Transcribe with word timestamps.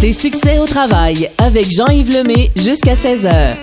Tes 0.00 0.12
succès 0.12 0.58
au 0.58 0.66
travail 0.66 1.30
avec 1.38 1.66
Jean-Yves 1.74 2.10
Lemay 2.10 2.50
jusqu'à 2.54 2.94
16h. 2.94 3.56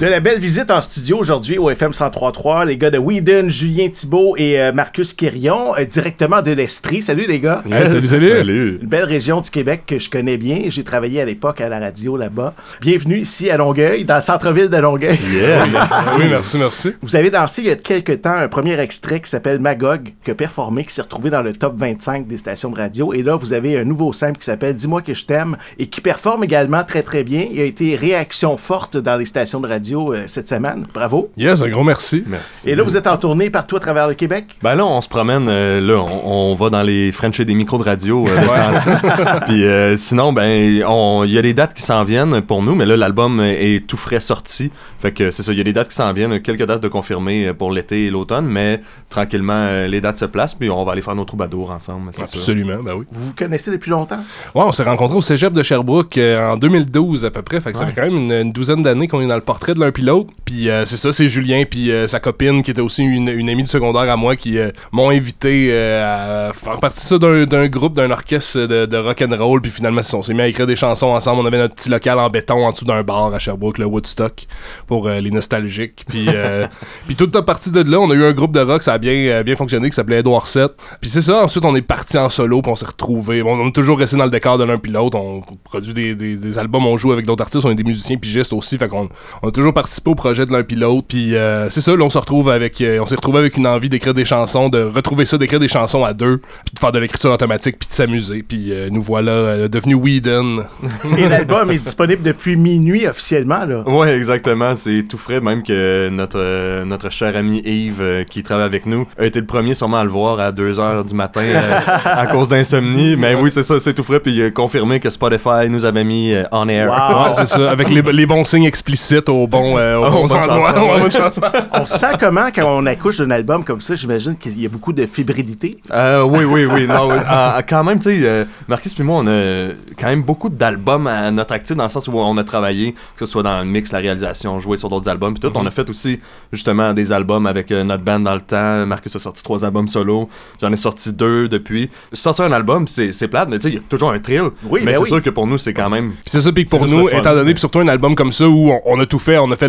De 0.00 0.06
la 0.06 0.20
belle 0.20 0.40
visite 0.40 0.70
en 0.70 0.80
studio 0.80 1.18
aujourd'hui 1.18 1.58
au 1.58 1.68
FM 1.68 1.90
103.3, 1.90 2.66
les 2.66 2.76
gars 2.76 2.90
de 2.90 2.98
Whedon, 2.98 3.48
Julien 3.48 3.88
Thibault 3.88 4.34
et 4.36 4.60
euh, 4.60 4.72
Marcus 4.72 5.12
Quirion, 5.12 5.76
euh, 5.76 5.84
directement 5.84 6.40
de 6.40 6.50
l'Estrie. 6.50 7.02
Salut 7.02 7.26
les 7.28 7.38
gars. 7.38 7.62
Salut, 7.84 8.06
salut. 8.06 8.78
Une 8.82 8.88
belle 8.88 9.04
région 9.04 9.40
du 9.40 9.50
Québec 9.50 9.82
que 9.86 9.98
je 9.98 10.08
connais 10.08 10.38
bien. 10.38 10.62
J'ai 10.68 10.82
travaillé 10.82 11.20
à 11.20 11.24
l'époque 11.24 11.60
à 11.60 11.68
la 11.68 11.78
radio 11.78 12.16
là-bas. 12.16 12.54
Bienvenue 12.80 13.18
ici 13.18 13.50
à 13.50 13.56
Longueuil, 13.56 14.04
dans 14.04 14.16
le 14.16 14.20
centre-ville 14.20 14.68
de 14.68 14.76
Longueuil. 14.78 15.18
Yeah, 15.30 15.66
merci. 15.72 16.08
Oui, 16.18 16.24
merci, 16.30 16.58
merci. 16.58 16.92
Vous 17.02 17.14
avez 17.14 17.30
dansé 17.30 17.62
il 17.62 17.68
y 17.68 17.70
a 17.70 17.76
quelques 17.76 18.22
temps 18.22 18.34
un 18.34 18.48
premier 18.48 18.80
extrait 18.80 19.20
qui 19.20 19.30
s'appelle 19.30 19.60
Magog, 19.60 20.14
qui 20.24 20.30
a 20.30 20.34
performé, 20.34 20.84
qui 20.84 20.94
s'est 20.94 21.02
retrouvé 21.02 21.30
dans 21.30 21.42
le 21.42 21.52
top 21.52 21.74
25 21.76 22.26
des 22.26 22.38
stations 22.38 22.70
de 22.70 22.76
radio. 22.76 23.12
Et 23.12 23.22
là, 23.22 23.36
vous 23.36 23.52
avez 23.52 23.78
un 23.78 23.84
nouveau 23.84 24.12
simple 24.12 24.38
qui 24.38 24.46
s'appelle 24.46 24.74
Dis-moi 24.74 25.02
que 25.02 25.14
je 25.14 25.26
t'aime 25.26 25.56
et 25.78 25.86
qui 25.86 26.00
performe 26.00 26.42
également 26.42 26.82
très 26.82 27.02
très 27.02 27.22
bien. 27.24 27.46
Il 27.50 27.60
a 27.60 27.64
été 27.64 27.94
réaction 28.22 28.56
forte 28.56 28.96
dans 28.96 29.16
les 29.16 29.26
stations 29.26 29.58
de 29.60 29.66
radio 29.66 30.12
euh, 30.14 30.24
cette 30.28 30.46
semaine. 30.48 30.86
Bravo. 30.94 31.30
Yes, 31.36 31.60
un 31.60 31.68
gros 31.68 31.82
merci. 31.82 32.22
Merci. 32.26 32.70
Et 32.70 32.76
là, 32.76 32.84
vous 32.84 32.96
êtes 32.96 33.08
en 33.08 33.16
tournée 33.16 33.50
partout 33.50 33.74
à 33.76 33.80
travers 33.80 34.06
le 34.06 34.14
Québec? 34.14 34.44
Ben 34.62 34.76
là, 34.76 34.86
on 34.86 35.00
se 35.00 35.08
promène, 35.08 35.48
euh, 35.48 35.80
là, 35.80 35.96
on, 35.98 36.52
on 36.52 36.54
va 36.54 36.70
dans 36.70 36.82
les 36.84 37.10
French 37.10 37.40
et 37.40 37.44
des 37.44 37.54
micros 37.54 37.78
de 37.78 37.82
radio 37.82 38.24
euh, 38.28 38.36
de. 38.40 39.44
Puis 39.46 39.64
euh, 39.64 39.96
sinon, 39.96 40.32
ben, 40.32 40.84
on- 40.86 41.24
il 41.24 41.32
y 41.32 41.38
a 41.38 41.42
des 41.42 41.52
dates 41.52 41.74
qui 41.74 41.82
s'en 41.82 42.04
viennent 42.04 42.42
pour 42.42 42.62
nous, 42.62 42.76
mais 42.76 42.86
là, 42.86 42.96
l'album 42.96 43.40
est 43.40 43.86
tout 43.88 43.96
frais 43.96 44.20
sorti. 44.20 44.70
Fait 45.00 45.10
que 45.12 45.32
c'est 45.32 45.42
ça, 45.42 45.50
il 45.50 45.58
y 45.58 45.60
a 45.60 45.64
des 45.64 45.72
dates 45.72 45.88
qui 45.88 45.96
s'en 45.96 46.12
viennent, 46.12 46.40
quelques 46.42 46.64
dates 46.66 46.80
de 46.82 46.88
confirmer 46.88 47.48
euh, 47.48 47.54
pour 47.54 47.72
l'été 47.72 48.06
et 48.06 48.10
l'automne, 48.10 48.46
mais 48.46 48.80
tranquillement, 49.10 49.66
les 49.88 50.00
dates 50.00 50.18
se 50.18 50.26
placent, 50.26 50.54
puis 50.54 50.70
on 50.70 50.84
va 50.84 50.92
aller 50.92 51.02
faire 51.02 51.16
nos 51.16 51.24
troubadours 51.24 51.72
ensemble, 51.72 52.10
c'est 52.12 52.26
sûr. 52.28 52.38
Absolument, 52.38 52.82
ben 52.84 52.94
oui. 52.94 53.04
Vous 53.10 53.26
vous 53.26 53.34
connaissez 53.34 53.72
depuis 53.72 53.90
longtemps? 53.90 54.20
Ouais, 54.54 54.62
on 54.64 54.70
s'est 54.72 54.84
rencontrés 54.84 55.16
au 55.16 55.22
cégep 55.22 55.52
de 55.52 55.62
Sherbrooke 55.64 56.18
en 56.18 56.56
2012 56.56 57.24
à 57.24 57.30
peu 57.30 57.42
près. 57.42 57.60
Fait 57.60 57.72
que 57.72 57.78
ça 57.78 57.84
Ouais. 57.84 57.90
fait 57.92 58.00
quand 58.00 58.06
même 58.06 58.11
une, 58.16 58.32
une 58.32 58.52
douzaine 58.52 58.82
d'années 58.82 59.08
qu'on 59.08 59.20
est 59.20 59.26
dans 59.26 59.34
le 59.34 59.40
portrait 59.40 59.74
de 59.74 59.80
l'un 59.80 59.90
puis 59.90 60.02
l'autre. 60.02 60.30
Puis 60.44 60.68
euh, 60.70 60.84
c'est 60.84 60.96
ça, 60.96 61.12
c'est 61.12 61.26
Julien 61.28 61.64
puis 61.68 61.90
euh, 61.90 62.06
sa 62.06 62.20
copine 62.20 62.62
qui 62.62 62.70
était 62.70 62.80
aussi 62.80 63.02
une, 63.02 63.28
une 63.28 63.48
amie 63.48 63.62
du 63.62 63.68
secondaire 63.68 64.10
à 64.10 64.16
moi 64.16 64.36
qui 64.36 64.58
euh, 64.58 64.70
m'ont 64.92 65.10
invité 65.10 65.72
à 65.74 66.52
faire 66.54 66.78
partie 66.78 67.04
ça 67.04 67.18
d'un, 67.18 67.68
groupe, 67.68 67.94
d'un 67.94 68.10
orchestre 68.10 68.60
de, 68.66 68.86
de 68.86 68.96
rock 68.96 69.22
and 69.22 69.34
roll. 69.36 69.60
Puis 69.60 69.70
finalement, 69.70 70.00
on 70.14 70.22
s'est 70.22 70.34
mis 70.34 70.40
à 70.42 70.48
écrire 70.48 70.66
des 70.66 70.76
chansons 70.76 71.08
ensemble. 71.08 71.40
On 71.42 71.46
avait 71.46 71.58
notre 71.58 71.74
petit 71.74 71.88
local 71.88 72.18
en 72.18 72.28
béton 72.28 72.64
en 72.66 72.70
dessous 72.70 72.84
d'un 72.84 73.02
bar 73.02 73.32
à 73.32 73.38
Sherbrooke, 73.38 73.78
le 73.78 73.86
Woodstock, 73.86 74.46
pour 74.86 75.08
les 75.08 75.30
nostalgiques. 75.30 76.04
Puis, 76.08 76.26
puis 77.06 77.16
tout 77.16 77.30
à 77.36 77.42
partir 77.42 77.72
de 77.72 77.82
là, 77.90 77.98
on 78.00 78.10
a 78.10 78.14
eu 78.14 78.24
un 78.24 78.32
groupe 78.32 78.52
de 78.52 78.60
rock, 78.60 78.82
ça 78.82 78.94
a 78.94 78.98
bien, 78.98 79.42
bien 79.42 79.56
fonctionné, 79.56 79.88
qui 79.90 79.96
s'appelait 79.96 80.20
Edward 80.20 80.46
7. 80.46 80.72
Puis 81.00 81.10
c'est 81.10 81.20
ça, 81.20 81.42
ensuite 81.42 81.64
on 81.64 81.74
est 81.74 81.82
parti 81.82 82.18
en 82.18 82.28
solo, 82.28 82.62
puis 82.62 82.70
on 82.72 82.76
s'est 82.76 82.86
retrouvés. 82.86 83.42
Bon, 83.42 83.58
on 83.60 83.68
est 83.68 83.72
toujours 83.72 83.98
resté 83.98 84.16
dans 84.16 84.24
le 84.24 84.30
décor 84.30 84.58
de 84.58 84.64
l'un 84.64 84.78
puis 84.78 84.92
l'autre. 84.92 85.16
On 85.18 85.42
produit 85.64 85.92
des, 85.92 86.14
des- 86.14 86.36
des 86.36 86.58
albums, 86.58 86.84
on 86.86 86.96
joue 86.96 87.12
avec 87.12 87.26
d'autres 87.26 87.42
artistes, 87.42 87.64
on 87.64 87.70
est 87.70 87.74
des 87.74 87.82
musiciens 87.92 88.16
pigistes 88.16 88.52
aussi. 88.52 88.78
Fait 88.78 88.88
qu'on 88.88 89.08
on 89.42 89.48
a 89.48 89.50
toujours 89.50 89.74
participé 89.74 90.10
au 90.10 90.14
projet 90.14 90.46
de 90.46 90.52
l'un 90.52 90.62
puis 90.62 90.76
l'autre. 90.76 91.06
Puis 91.08 91.36
euh, 91.36 91.70
c'est 91.70 91.80
ça, 91.80 91.94
là 91.96 92.04
on 92.04 92.10
se 92.10 92.18
retrouve 92.18 92.50
avec, 92.50 92.80
euh, 92.80 92.98
on 93.00 93.06
s'est 93.06 93.16
retrouvé 93.16 93.38
avec 93.38 93.56
une 93.56 93.66
envie 93.66 93.88
d'écrire 93.88 94.14
des 94.14 94.24
chansons, 94.24 94.68
de 94.68 94.82
retrouver 94.82 95.26
ça, 95.26 95.38
d'écrire 95.38 95.60
des 95.60 95.68
chansons 95.68 96.04
à 96.04 96.12
deux, 96.12 96.38
puis 96.38 96.74
de 96.74 96.78
faire 96.78 96.92
de 96.92 96.98
l'écriture 96.98 97.32
automatique, 97.32 97.78
puis 97.78 97.88
de 97.88 97.94
s'amuser. 97.94 98.42
Puis 98.42 98.72
euh, 98.72 98.88
nous 98.90 99.02
voilà 99.02 99.32
euh, 99.32 99.68
devenus 99.68 99.96
Whedon. 99.96 100.64
Et 101.18 101.28
l'album 101.28 101.70
est 101.70 101.78
disponible 101.78 102.22
depuis 102.22 102.56
minuit 102.56 103.06
officiellement, 103.06 103.64
là. 103.64 103.82
Ouais, 103.88 104.14
exactement. 104.14 104.74
C'est 104.76 105.04
tout 105.08 105.18
frais, 105.18 105.40
même 105.40 105.62
que 105.62 106.08
notre, 106.10 106.38
euh, 106.38 106.84
notre 106.84 107.10
cher 107.10 107.36
ami 107.36 107.62
Yves, 107.64 108.00
euh, 108.00 108.24
qui 108.24 108.42
travaille 108.42 108.66
avec 108.66 108.86
nous, 108.86 109.06
a 109.18 109.24
été 109.24 109.40
le 109.40 109.46
premier 109.46 109.74
sûrement 109.74 109.98
à 109.98 110.04
le 110.04 110.10
voir 110.10 110.40
à 110.40 110.52
2h 110.52 111.06
du 111.06 111.14
matin 111.14 111.42
euh, 111.42 111.80
à 112.04 112.26
cause 112.26 112.48
d'insomnie. 112.48 113.16
Mais 113.16 113.34
oui, 113.34 113.50
c'est 113.50 113.62
ça, 113.62 113.80
c'est 113.80 113.94
tout 113.94 114.02
frais. 114.02 114.20
Puis 114.20 114.32
il 114.34 114.42
a 114.44 114.50
confirmé 114.50 115.00
que 115.00 115.10
Spotify 115.10 115.68
nous 115.68 115.84
avait 115.84 116.04
mis 116.04 116.32
euh, 116.32 116.44
on 116.52 116.68
air. 116.68 116.88
Wow. 116.88 117.24
Ouais, 117.24 117.34
c'est 117.34 117.48
ça, 117.48 117.70
avec 117.70 117.81
les, 117.88 118.02
les 118.02 118.26
bons 118.26 118.44
signes 118.44 118.64
explicites 118.64 119.28
au 119.28 119.46
bon, 119.46 119.78
euh, 119.78 119.96
au 119.96 120.06
Oh, 120.06 120.10
bon 120.10 120.26
bonne 120.26 120.50
endroit. 120.50 121.02
Ouais, 121.02 121.10
chanson. 121.10 121.40
On 121.72 121.86
se 121.86 121.98
sent 121.98 122.12
comment 122.20 122.48
quand 122.54 122.64
on 122.66 122.86
accouche 122.86 123.18
d'un 123.18 123.30
album 123.30 123.64
comme 123.64 123.80
ça? 123.80 123.94
J'imagine 123.94 124.36
qu'il 124.36 124.60
y 124.60 124.66
a 124.66 124.68
beaucoup 124.68 124.92
de 124.92 125.06
fébrilité. 125.06 125.76
Euh, 125.90 126.22
oui, 126.22 126.44
oui, 126.44 126.64
oui. 126.66 126.86
Non, 126.86 127.08
oui. 127.08 127.16
Ah, 127.34 127.54
ah, 127.56 127.62
quand 127.62 127.82
même, 127.82 127.98
tu 127.98 128.10
sais, 128.10 128.20
euh, 128.24 128.44
Marcus 128.68 128.92
puis 128.92 129.04
moi, 129.04 129.22
on 129.22 129.26
a 129.26 129.70
quand 129.98 130.08
même 130.08 130.22
beaucoup 130.22 130.50
d'albums 130.50 131.06
à 131.06 131.30
notre 131.30 131.54
actif 131.54 131.76
dans 131.76 131.84
le 131.84 131.88
sens 131.88 132.08
où 132.08 132.18
on 132.18 132.36
a 132.36 132.44
travaillé, 132.44 132.92
que 132.92 133.24
ce 133.24 133.26
soit 133.26 133.42
dans 133.42 133.60
le 133.60 133.64
mix, 133.64 133.90
la 133.92 134.00
réalisation, 134.00 134.58
jouer 134.60 134.76
sur 134.76 134.90
d'autres 134.90 135.08
albums, 135.08 135.34
puis 135.34 135.40
tout. 135.48 135.56
On 135.56 135.64
a 135.64 135.70
fait 135.70 135.88
aussi, 135.88 136.20
justement, 136.52 136.92
des 136.92 137.10
albums 137.12 137.46
avec 137.46 137.70
euh, 137.70 137.84
notre 137.84 138.02
band 138.02 138.20
dans 138.20 138.34
le 138.34 138.40
temps. 138.40 138.84
Marcus 138.86 139.14
a 139.16 139.18
sorti 139.18 139.42
trois 139.42 139.64
albums 139.64 139.88
solo. 139.88 140.28
J'en 140.60 140.72
ai 140.72 140.76
sorti 140.76 141.12
deux 141.12 141.48
depuis. 141.48 141.88
Sortir 142.12 142.44
un 142.44 142.52
album, 142.52 142.86
c'est 142.86 143.12
c'est 143.12 143.28
plate, 143.28 143.48
mais 143.48 143.58
tu 143.58 143.68
sais, 143.68 143.74
il 143.74 143.76
y 143.76 143.78
a 143.78 143.82
toujours 143.88 144.10
un 144.10 144.18
thrill. 144.18 144.50
Oui, 144.64 144.80
mais 144.80 144.92
ben 144.92 144.94
c'est 144.96 145.02
oui. 145.02 145.08
sûr 145.08 145.22
que 145.22 145.30
pour 145.30 145.46
nous, 145.46 145.58
c'est 145.58 145.72
quand 145.72 145.88
même. 145.88 146.10
Puis 146.10 146.20
c'est 146.26 146.40
ça, 146.40 146.52
puis 146.52 146.64
que 146.64 146.70
pour 146.70 146.86
nous, 146.86 147.08
étant 147.08 147.32
donné, 147.32 147.54
puis 147.54 147.60
surtout 147.72 147.88
un 147.88 147.90
album 147.90 148.14
comme 148.14 148.32
ça 148.32 148.46
où 148.46 148.70
on, 148.70 148.80
on 148.84 149.00
a 149.00 149.06
tout 149.06 149.18
fait, 149.18 149.38
on 149.38 149.50
a 149.50 149.56
fait 149.56 149.68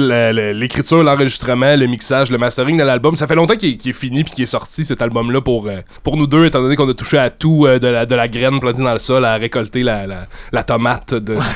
l'écriture, 0.53 1.03
l'enregistrement, 1.03 1.73
le 1.77 1.85
mixage, 1.87 2.29
le 2.31 2.37
mastering 2.37 2.77
de 2.77 2.83
l'album. 2.83 3.15
Ça 3.15 3.27
fait 3.27 3.35
longtemps 3.35 3.55
qu'il 3.55 3.79
est, 3.85 3.93
fini 3.93 4.23
puis 4.25 4.33
qu'il 4.33 4.43
est 4.43 4.47
sorti 4.47 4.83
cet 4.83 5.01
album-là 5.01 5.39
pour, 5.39 5.67
euh, 5.67 5.77
pour 6.03 6.17
nous 6.17 6.27
deux, 6.27 6.45
étant 6.45 6.61
donné 6.61 6.75
qu'on 6.75 6.89
a 6.89 6.93
touché 6.93 7.17
à 7.17 7.29
tout 7.29 7.65
euh, 7.65 7.79
de, 7.79 7.87
la, 7.87 8.05
de 8.05 8.13
la 8.15 8.27
graine 8.27 8.59
plantée 8.59 8.83
dans 8.83 8.91
le 8.91 8.99
sol 8.99 9.23
à 9.23 9.35
récolter 9.35 9.83
la, 9.83 10.05
la, 10.05 10.25
la 10.51 10.63
tomate 10.63 11.13
de. 11.15 11.37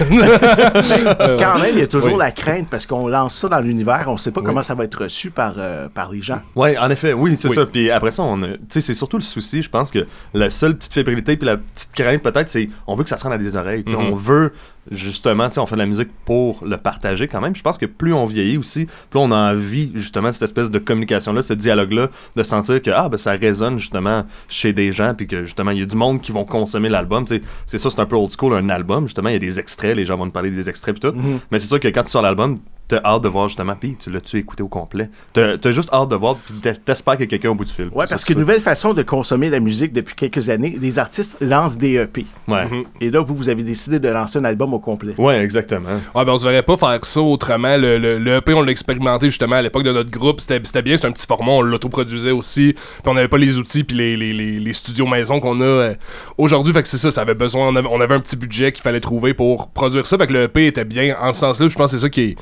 Euh, 1.20 1.38
Quand 1.40 1.60
même, 1.60 1.72
il 1.74 1.80
y 1.80 1.84
a 1.84 1.88
toujours 1.88 2.14
Oui. 2.14 2.20
la 2.20 2.32
crainte 2.32 2.70
parce 2.70 2.86
qu'on 2.86 3.08
lance 3.08 3.36
ça 3.36 3.50
dans 3.50 3.60
l'univers, 3.60 4.06
on 4.08 4.18
sait 4.18 4.32
pas 4.32 4.42
comment 4.42 4.62
ça 4.62 4.76
va 4.76 4.84
être 4.84 5.04
reçu 5.04 5.32
par, 5.32 5.56
euh, 5.58 5.88
par 5.90 6.12
les 6.12 6.22
gens. 6.22 6.40
Ouais, 6.56 6.78
en 6.78 6.90
effet, 6.90 7.14
oui, 7.14 7.36
c'est 7.38 7.50
Oui. 7.50 7.56
ça. 7.56 7.66
Puis 7.66 7.90
après 7.92 8.12
ça, 8.12 8.24
on 8.24 8.42
a- 8.44 8.48
tu 8.50 8.58
sais, 8.70 8.82
c'est 8.82 8.94
surtout 8.94 9.18
le 9.18 9.24
souci, 9.24 9.62
je 9.62 9.70
pense 9.70 9.92
que 9.92 10.06
la 10.34 10.50
seule 10.50 10.76
petite 10.78 10.94
fébrilité 10.94 11.36
puis 11.38 11.46
la 11.46 11.58
petite 11.58 11.92
crainte 11.94 12.22
peut-être, 12.22 12.50
c'est 12.50 12.70
on 12.86 12.96
veut 12.96 13.04
que 13.04 13.10
ça 13.10 13.18
se 13.18 13.24
rende 13.24 13.34
à 13.34 13.38
des 13.38 13.56
oreilles. 13.56 13.84
Mhm. 13.88 13.96
On 13.96 14.16
veut 14.16 14.54
justement, 14.92 15.50
on 15.58 15.66
fait 15.66 15.76
de 15.76 15.80
la 15.80 15.86
musique 15.86 16.10
pour 16.26 16.66
le 16.66 16.78
partager 16.78 17.28
quand 17.28 17.42
même. 17.42 17.56
Je 17.56 17.62
pense 17.62 17.78
que 17.78 17.86
plus 17.86 18.14
on 18.14 18.26
vieillit 18.26 18.58
aussi, 18.58 18.88
plus 19.10 19.20
on 19.20 19.32
a 19.32 19.54
envie 19.54 19.92
justement 19.96 20.30
de 20.30 20.34
cette 20.34 20.44
espèce 20.44 20.72
de 20.72 20.80
communication-là, 20.80 21.42
ce 21.42 21.54
dialogue-là, 21.54 22.10
de 22.36 22.44
sentir 22.44 22.82
que 22.82 22.92
ah 22.92 23.10
ben 23.10 23.18
ça 23.18 23.32
résonne 23.32 23.78
justement 23.80 24.26
chez 24.48 24.74
des 24.74 24.92
gens, 24.92 25.14
puis 25.14 25.28
que 25.28 25.46
justement 25.46 25.72
il 25.72 25.80
y 25.80 25.84
a 25.84 25.86
du 25.86 25.96
monde 25.96 26.22
qui 26.22 26.32
vont 26.32 26.46
consommer 26.46 26.90
l'album. 26.90 27.26
C'est 27.66 27.78
ça, 27.78 27.90
c'est 27.90 28.00
un 28.00 28.06
peu 28.06 28.16
old 28.16 28.32
school 28.38 28.54
un 28.54 28.70
album. 28.70 29.06
Justement, 29.06 29.30
il 29.30 29.34
y 29.34 29.38
a 29.38 29.40
des 29.40 29.60
extraits, 29.60 29.96
les 29.96 30.06
gens 30.06 30.18
vont 30.18 30.26
nous 30.26 30.32
parler 30.32 30.52
des 30.52 30.70
extraits 30.70 31.00
puis 31.00 31.10
tout. 31.10 31.16
Mhm. 31.16 31.40
Mais 31.52 31.60
c'est 31.60 31.68
sûr 31.68 31.80
que 31.80 31.88
quand 31.88 32.04
tu 32.04 32.12
sors 32.12 32.22
l'album, 32.22 32.58
t'as 32.88 33.02
hâte 33.04 33.24
de 33.24 33.28
voir 33.28 33.48
justement, 33.48 33.76
puis 33.80 33.96
tu 33.98 34.10
l'as-tu 34.10 34.38
écouté 34.38 34.64
au 34.64 34.68
complet? 34.68 35.10
T'as 35.34 35.58
t'as 35.58 35.72
juste 35.72 35.90
hâte 35.94 36.10
de 36.10 36.16
voir, 36.16 36.36
puis 36.38 36.54
t'es- 36.62 36.74
t'espères 36.76 37.14
qu'il 37.16 37.22
y 37.22 37.26
a 37.26 37.30
quelqu'un 37.30 37.50
au 37.50 37.56
bout 37.56 37.66
du 37.66 37.72
fil. 37.72 37.90
Ouais, 37.94 38.06
parce 38.10 38.24
qu'une 38.24 38.40
nouvelle 38.40 38.62
façon 38.62 38.94
de 38.94 39.02
consommer 39.04 39.50
la 39.50 39.60
musique 39.60 39.94
depuis 39.94 40.16
quelques 40.16 40.50
années, 40.50 40.78
les 40.80 41.00
artistes 41.00 41.38
lancent 41.42 41.78
des 41.78 41.96
EP. 41.98 42.26
Ouais. 42.48 42.66
Mhm. 42.66 42.84
Et 43.02 43.10
là, 43.12 43.20
vous, 43.22 43.36
vous 43.36 43.50
avez 43.50 43.64
décidé 43.64 44.00
de 44.00 44.08
lancer 44.10 44.40
un 44.40 44.46
album 44.46 44.74
au 44.74 44.80
complet. 44.80 45.14
Ouais, 45.18 45.40
exactement. 45.44 45.90
Ouais, 46.16 46.26
ben 46.26 46.34
on 46.34 46.38
se 46.38 46.44
verrait 46.46 46.64
pas 46.64 46.78
faire 46.78 47.00
ça 47.04 47.22
autrement. 47.22 47.76
Le, 47.78 47.98
le, 47.98 48.18
le 48.20 48.36
EP, 48.36 48.54
on 48.54 48.62
l'a 48.62 48.72
expérimenté 48.72 49.28
justement 49.28 49.56
à 49.58 49.62
l'époque 49.62 49.84
de 49.84 49.92
notre 49.92 50.12
groupe. 50.12 50.40
C'était 50.42 50.60
c'était 50.64 50.82
bien, 50.82 50.98
c'est 50.98 51.08
un 51.08 51.12
petit 51.12 51.28
format, 51.28 51.52
on 51.52 51.62
l'autoproduisait 51.62 52.32
aussi. 52.32 52.74
Puis 52.74 53.02
on 53.06 53.14
n'avait 53.14 53.28
pas 53.28 53.38
les 53.38 53.58
outils 53.60 53.84
puis 53.84 53.96
les, 53.98 54.16
les, 54.18 54.34
les, 54.34 54.60
les 54.60 54.74
studios 54.74 55.08
maison 55.08 55.40
qu'on 55.40 55.60
a 55.62 55.66
euh, 55.66 55.96
aujourd'hui. 56.38 56.74
Fait 56.74 56.82
que 56.82 56.88
c'est 56.88 56.98
ça, 56.98 57.12
ça 57.12 57.22
avait 57.22 57.36
besoin. 57.36 57.68
On 57.68 57.76
avait, 57.76 57.88
on 57.92 58.00
avait 58.02 58.16
un 58.16 58.20
petit 58.20 58.36
budget 58.36 58.72
qu'il 58.72 58.82
fallait 58.82 59.00
trouver 59.00 59.34
pour 59.34 59.70
produire 59.70 60.06
ça. 60.08 60.18
Fait 60.18 60.28
que 60.28 60.34
le 60.34 60.44
EP 60.44 60.68
était 60.68 60.86
bien 60.86 61.16
en 61.22 61.34
ce 61.34 61.40
sens-là. 61.42 61.66
Puis 61.68 61.74
Je 61.74 61.78
pense 61.78 61.92
que 61.92 61.98
c'est 61.98 62.02
ça 62.04 62.10
qui 62.10 62.22
est. 62.22 62.36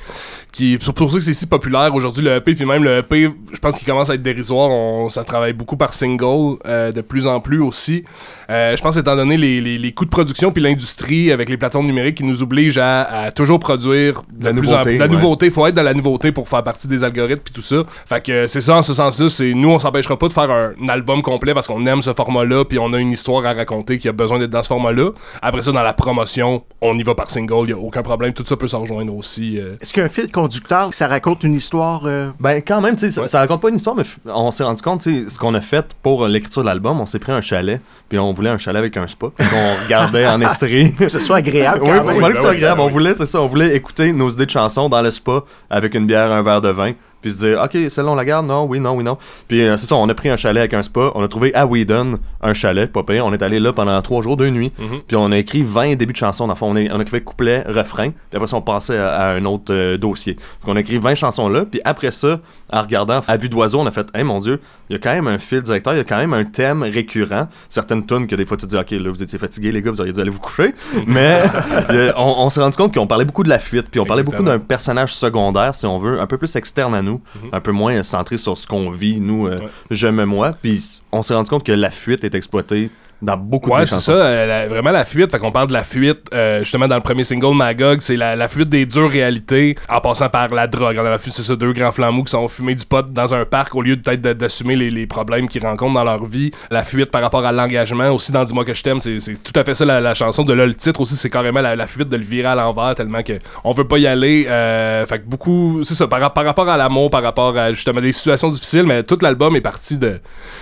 Qui 0.55 0.75
est 0.75 0.81
c'est 0.81 0.93
pour 0.93 1.11
ça 1.11 1.17
que 1.17 1.23
c'est 1.23 1.33
si 1.33 1.47
populaire 1.47 1.93
aujourd'hui 1.93 2.23
le 2.23 2.31
EP. 2.35 2.55
Puis 2.55 2.66
même 2.66 2.81
le 2.81 2.99
EP, 2.99 3.29
je 3.51 3.59
pense 3.59 3.77
qu'il 3.77 3.85
commence 3.85 4.09
à 4.09 4.13
être 4.13 4.21
dérisoire. 4.21 4.69
On, 4.69 5.09
ça 5.09 5.25
travaille 5.25 5.51
beaucoup 5.51 5.75
par 5.75 5.93
single 5.93 6.57
euh, 6.66 6.93
de 6.93 7.01
plus 7.01 7.27
en 7.27 7.41
plus 7.41 7.59
aussi. 7.59 8.05
Euh, 8.49 8.73
je 8.73 8.81
pense 8.81 8.95
étant 8.95 9.17
donné 9.17 9.35
les, 9.35 9.59
les, 9.59 9.77
les 9.77 9.91
coûts 9.91 10.05
de 10.05 10.09
production 10.09 10.53
puis 10.53 10.63
l'industrie 10.63 11.33
avec 11.33 11.49
les 11.49 11.57
plateformes 11.57 11.88
numériques 11.88 12.16
qui 12.16 12.23
nous 12.23 12.41
obligent 12.41 12.77
à, 12.77 13.01
à 13.01 13.31
toujours 13.33 13.59
produire 13.59 14.21
La 14.39 14.53
de 14.53 14.59
plus 14.61 14.69
en 14.69 14.77
nouveauté, 14.77 14.89
plus- 14.91 14.97
La 14.97 15.05
ouais. 15.07 15.11
nouveauté, 15.11 15.49
faut 15.49 15.67
être 15.67 15.75
dans 15.75 15.83
la 15.83 15.93
nouveauté 15.93 16.31
pour 16.31 16.47
faire 16.47 16.63
partie 16.63 16.87
des 16.87 17.03
algorithmes 17.03 17.41
puis 17.43 17.53
tout 17.53 17.61
ça. 17.61 17.83
Fait 18.05 18.23
que 18.23 18.47
c'est 18.47 18.61
ça 18.61 18.77
en 18.77 18.81
ce 18.81 18.93
sens-là, 18.93 19.27
c'est 19.27 19.53
nous 19.53 19.72
on 19.72 19.79
s'empêchera 19.79 20.17
pas 20.17 20.29
de 20.29 20.33
faire 20.33 20.49
un, 20.49 20.72
un 20.81 20.87
album 20.87 21.22
complet 21.22 21.53
parce 21.53 21.67
qu'on 21.67 21.85
aime 21.85 22.01
ce 22.01 22.13
format-là 22.13 22.63
puis 22.63 22.79
on 22.79 22.93
a 22.93 22.97
une 22.99 23.11
histoire 23.11 23.46
à 23.46 23.51
raconter 23.51 23.97
qui 23.97 24.08
a 24.08 24.13
besoin 24.13 24.40
d'être 24.40 24.51
dans 24.51 24.63
ce 24.63 24.69
format-là. 24.69 25.09
Après 25.41 25.63
ça 25.63 25.73
dans 25.73 25.84
la 25.84 25.93
promotion, 25.93 26.63
on 26.79 26.97
y 26.97 27.03
va 27.03 27.13
par 27.13 27.29
single, 27.29 27.67
y 27.69 27.73
a 27.73 27.78
aucun 27.78 28.03
problème, 28.03 28.31
tout 28.31 28.46
ça 28.46 28.55
peut 28.55 28.69
s'en 28.69 28.79
rejoindre 28.84 29.13
aussi. 29.16 29.59
euh. 29.59 29.75
Est-ce 29.81 29.91
qu'il 29.91 29.99
y 29.99 30.03
a 30.03 30.05
un 30.05 30.09
fil 30.09 30.31
conducteur, 30.46 30.94
ça 30.94 31.08
raconte 31.08 31.44
une 31.44 31.56
histoire 31.56 32.03
euh, 32.06 32.30
Ben, 32.40 32.62
quand 32.62 32.80
même, 32.82 32.96
tu 32.96 33.06
sais, 33.06 33.12
ça, 33.12 33.26
ça 33.26 33.40
raconte 33.40 33.62
pas 33.62 33.70
une 33.70 33.78
histoire, 33.78 33.96
mais 33.96 34.03
on 34.26 34.52
s'est 34.52 34.64
rendu 34.64 34.82
compte, 34.82 35.02
tu 35.02 35.24
sais, 35.24 35.30
ce 35.30 35.40
qu'on 35.40 35.53
a 35.56 35.62
fait 35.62 35.96
pour 36.03 36.28
l'écriture 36.28 36.62
de 36.62 36.68
l'album, 36.68 37.02
on 37.02 37.06
s'est 37.08 37.18
pris 37.20 37.32
un 37.32 37.42
chalet, 37.42 37.82
puis 38.09 38.20
on 38.20 38.32
voulait 38.32 38.52
un 38.52 38.58
chalet 38.59 38.78
avec 38.80 38.96
un 38.97 39.08
spa. 39.08 39.28
Qu'on 39.38 39.84
regardait 39.84 40.28
en 40.28 40.40
Estrie. 40.42 40.94
que 41.00 41.09
ce 41.09 41.20
soit 41.20 41.38
agréable 41.38 41.80
Oui, 41.82 41.90
quand 41.90 42.03
on 42.03 42.08
même? 42.08 42.16
voulait 42.20 42.30
que 42.30 42.36
ce 42.36 42.42
soit 42.42 42.52
oui, 42.52 42.58
agréable. 42.58 42.78
ben 42.78 42.84
On 42.84 42.88
oui. 42.88 42.94
voulait, 42.94 43.16
c'est 43.16 43.26
ça, 43.26 43.42
on 43.42 43.47
voulait 43.47 43.76
écouter 43.76 44.14
nos 44.14 44.30
idées 44.30 44.46
de 44.46 44.52
chansons 44.52 44.88
dans 44.88 45.02
le 45.02 45.09
spa 45.12 45.42
avec 45.70 45.96
une 45.96 46.06
bière, 46.06 46.32
un 46.32 46.44
verre 46.44 46.62
de 46.62 46.70
vin. 46.70 46.92
Puis 47.25 47.33
se 47.33 47.43
dire, 47.43 47.59
OK, 47.59 47.75
celle-là, 47.89 48.11
on 48.11 48.16
la 48.16 48.23
garde, 48.23 48.45
non, 48.45 48.66
oui, 48.66 48.79
non, 48.79 48.91
oui, 48.95 49.03
non. 49.03 49.17
Puis 49.47 49.63
euh, 49.66 49.77
c'est 49.77 49.87
ça, 49.87 49.95
on 49.95 50.07
a 50.09 50.13
pris 50.13 50.29
un 50.29 50.35
chalet 50.35 50.59
avec 50.59 50.75
un 50.75 50.83
spa, 50.83 51.09
on 51.16 51.23
a 51.23 51.27
trouvé 51.27 51.51
à 51.55 51.66
Whedon 51.66 52.19
un 52.43 52.53
chalet, 52.53 52.91
pas 52.91 53.01
payé. 53.01 53.19
On 53.22 53.33
est 53.33 53.41
allé 53.41 53.59
là 53.59 53.73
pendant 53.73 53.99
trois 54.03 54.22
jours, 54.22 54.37
deux 54.37 54.49
nuits, 54.51 54.72
Mhm. 54.77 54.99
puis 55.07 55.17
on 55.17 55.31
a 55.31 55.37
écrit 55.39 55.63
20 55.63 55.95
débuts 55.95 56.13
de 56.13 56.17
chansons. 56.17 56.45
Dans 56.45 56.53
le 56.53 56.57
fond, 56.57 56.69
on, 56.72 56.75
est- 56.75 56.91
on 56.91 56.99
a 56.99 57.01
écrit 57.01 57.23
couplet, 57.23 57.63
refrain, 57.67 58.11
puis 58.11 58.35
après 58.35 58.45
ça, 58.47 58.57
on 58.57 58.61
passait 58.61 58.97
à, 58.99 59.16
à 59.16 59.29
un 59.33 59.43
autre 59.45 59.73
euh, 59.73 59.97
dossier. 59.97 60.33
Donc 60.35 60.67
on 60.67 60.75
a 60.75 60.79
écrit 60.81 60.99
20 60.99 61.16
chansons 61.16 61.49
là, 61.49 61.66
puis 61.66 61.81
après 61.83 62.11
ça, 62.11 62.39
en 62.72 62.81
regardant 62.81 63.22
à 63.27 63.37
vue 63.37 63.49
d'oiseau, 63.49 63.79
on 63.79 63.87
a 63.87 63.91
fait, 63.91 64.05
hey 64.13 64.23
mon 64.23 64.39
Dieu, 64.39 64.61
il 64.89 64.93
y 64.93 64.95
a 64.95 64.99
quand 64.99 65.13
même 65.13 65.27
un 65.27 65.39
fil 65.39 65.63
directeur, 65.63 65.93
il 65.93 65.97
y 65.97 66.01
a 66.01 66.03
quand 66.03 66.17
même 66.17 66.33
un 66.35 66.43
thème 66.45 66.83
récurrent. 66.83 67.47
Certaines 67.69 68.05
tunes 68.05 68.27
que 68.27 68.35
des 68.35 68.45
fois 68.45 68.55
tu 68.57 68.67
te 68.67 68.69
dis, 68.69 68.77
OK, 68.77 68.91
là, 68.91 69.09
vous 69.09 69.23
étiez 69.23 69.39
fatigués, 69.39 69.72
les 69.72 69.81
gars, 69.81 69.89
vous 69.89 69.99
auriez 69.99 70.13
dû 70.13 70.19
aller 70.22 70.29
vous 70.29 70.39
coucher. 70.39 70.75
Mais 71.07 71.41
euh, 71.89 72.13
on, 72.17 72.35
on 72.37 72.49
s'est 72.51 72.61
rendu 72.61 72.77
compte 72.77 72.93
qu'on 72.93 73.07
parlait 73.07 73.25
beaucoup 73.25 73.43
de 73.43 73.49
la 73.49 73.57
fuite, 73.57 73.87
puis 73.89 73.99
on 73.99 74.05
parlait 74.05 74.22
beaucoup 74.23 74.43
d'un 74.43 74.59
personnage 74.59 75.13
secondaire, 75.16 75.73
si 75.73 75.85
on 75.87 75.97
veut, 75.97 76.19
un 76.19 76.27
peu 76.27 76.37
plus 76.37 76.55
externe 76.55 76.93
à 76.93 77.01
nous, 77.01 77.15
un 77.52 77.62
peu 77.62 77.72
moins 77.72 78.02
centré 78.03 78.38
sur 78.38 78.58
ce 78.58 78.67
qu'on 78.67 78.90
vit, 78.91 79.20
nous, 79.20 79.47
euh. 79.47 79.59
Ouais. 79.59 79.67
j'aime 79.91 80.23
moi. 80.26 80.53
Puis 80.62 81.02
on 81.12 81.22
s'est 81.23 81.34
rendu 81.34 81.50
compte 81.50 81.64
que 81.64 81.72
la 81.72 81.91
fuite 81.91 82.23
est 82.23 82.35
exploitée 82.35 82.90
dans 83.22 83.38
beaucoup 83.38 83.72
Ouais, 83.72 83.82
de 83.82 83.85
c'est 83.85 83.96
chansons. 83.96 84.12
ça, 84.12 84.17
euh, 84.17 84.46
la- 84.46 84.67
vraiment 84.67 84.91
la 84.91 85.06
fuite. 85.06 85.32
Fait 85.32 85.40
qu'on 85.40 85.52
parle 85.52 85.67
de 85.67 85.73
la 85.73 85.84
fuite, 85.84 86.20
euh, 86.34 86.59
justement, 86.59 86.88
dans 86.88 86.96
le 86.96 87.02
premier 87.02 87.23
single, 87.23 87.56
Magog, 87.56 88.00
c'est 88.02 88.16
la, 88.17 88.35
la 88.35 88.47
fuite 88.47 88.70
des 88.70 88.85
dures 88.85 89.09
réalités 89.09 89.76
en 89.90 90.02
passant 90.02 90.29
par 90.29 90.50
la 90.53 90.67
drogue. 90.67 90.97
On 91.00 91.06
a 91.06 91.09
la 91.09 91.17
fuite, 91.17 91.34
c'est 91.34 91.44
ça, 91.44 91.56
deux 91.56 91.73
grands 91.73 91.91
flambeaux 91.91 92.23
qui 92.23 92.32
sont 92.32 92.47
fumés 92.47 92.76
du 92.76 92.85
pot 92.85 93.06
dans 93.12 93.34
un 93.34 93.46
parc 93.46 93.73
au 93.76 93.82
lieu 93.82 93.96
de 93.96 94.02
peut-être 94.02 94.22
de- 94.22 94.34
d'assumer 94.34 94.76
les, 94.76 94.90
les 94.90 95.08
problèmes 95.08 95.47
qu'ils 95.47 95.64
rencontrent 95.66 95.94
dans 95.94 96.03
leur 96.03 96.26
vie. 96.26 96.52
La 96.72 96.84
fuite 96.84 97.09
par 97.12 97.22
rapport 97.22 97.46
à 97.46 97.52
l'engagement, 97.52 98.09
aussi 98.12 98.32
dans 98.32 98.44
Dis-moi 98.44 98.66
que 98.66 98.73
je 98.73 98.84
t'aime, 98.84 99.00
c'est 99.00 99.20
c'est 99.20 99.41
tout 99.41 99.58
à 99.59 99.64
fait 99.64 99.73
ça 99.76 99.85
la, 99.85 100.02
la 100.02 100.14
chanson. 100.14 100.44
De 100.44 100.53
là, 100.53 100.66
le 100.66 100.76
titre 100.76 101.02
aussi, 101.02 101.16
c'est 101.16 101.29
carrément 101.29 101.61
la, 101.61 101.76
la 101.76 101.88
fuite 101.88 102.09
de 102.09 102.18
le 102.18 102.23
virer 102.23 102.50
à 102.50 102.56
l'envers 102.56 102.94
tellement 102.96 103.23
que 103.23 103.34
on 103.64 103.72
veut 103.72 103.88
pas 103.88 103.97
y 103.97 104.08
aller. 104.08 104.46
Euh, 104.50 105.06
fait 105.06 105.20
que 105.20 105.26
beaucoup, 105.26 105.82
c'est 105.84 105.94
ça, 105.96 106.08
par, 106.08 106.34
par 106.34 106.46
rapport 106.46 106.70
à 106.70 106.78
l'amour, 106.78 107.09
par 107.09 107.23
rapport 107.23 107.58
à 107.58 107.72
justement 107.73 108.02
des 108.02 108.11
situations 108.11 108.50
difficiles, 108.50 108.84
mais 108.85 109.03
tout 109.03 109.18
l'album 109.22 109.56
est 109.56 109.61
parti 109.61 109.97
de. 109.97 110.20